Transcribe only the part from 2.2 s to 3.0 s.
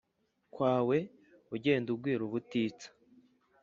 ubutitsa.”